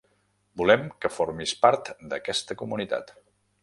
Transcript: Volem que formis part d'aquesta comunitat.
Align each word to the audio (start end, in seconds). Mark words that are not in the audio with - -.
Volem 0.61 0.87
que 1.05 1.13
formis 1.19 1.55
part 1.69 1.95
d'aquesta 2.15 2.63
comunitat. 2.65 3.19